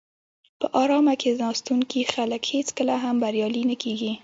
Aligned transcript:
په 0.59 0.65
آرامه 0.81 1.13
کیناستونکي 1.21 2.01
خلک 2.13 2.41
هېڅکله 2.55 2.95
هم 3.03 3.15
بریالي 3.23 3.63
نه 3.69 3.75
کېږي. 3.83 4.11